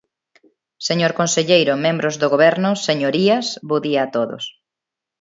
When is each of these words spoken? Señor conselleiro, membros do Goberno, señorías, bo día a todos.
Señor 0.87 1.11
conselleiro, 1.19 1.73
membros 1.85 2.15
do 2.21 2.27
Goberno, 2.33 2.71
señorías, 2.87 3.45
bo 3.69 3.77
día 3.85 4.01
a 4.05 4.11
todos. 4.17 4.43